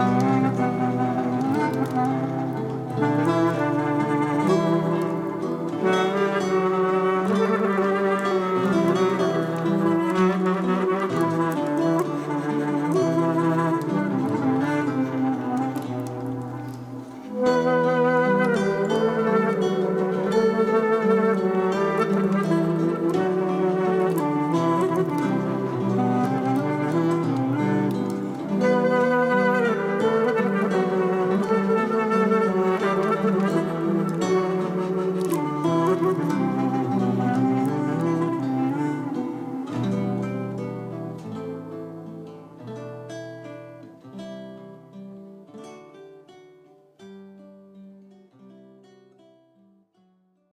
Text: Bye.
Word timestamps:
Bye. 0.00 0.29